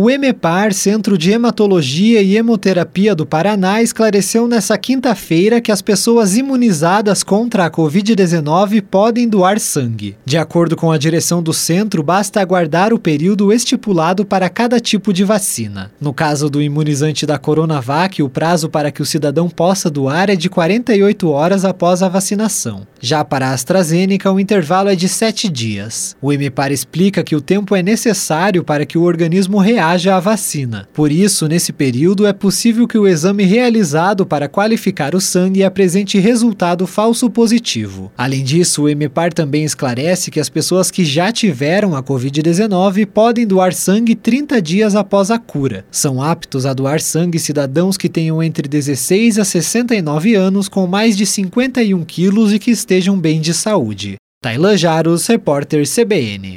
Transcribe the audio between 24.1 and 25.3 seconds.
o intervalo é de